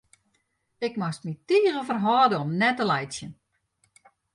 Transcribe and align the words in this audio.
Ik 0.87 0.93
moast 1.01 1.21
my 1.25 1.33
tige 1.47 1.81
ferhâlde 1.89 2.35
om 2.43 2.51
net 2.61 2.75
te 2.77 2.85
laitsjen. 2.91 3.31